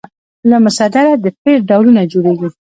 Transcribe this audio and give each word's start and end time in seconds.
له 0.49 0.57
مصدره 0.65 1.13
د 1.23 1.25
فعل 1.41 1.59
ډولونه 1.69 2.01
جوړیږي. 2.11 2.47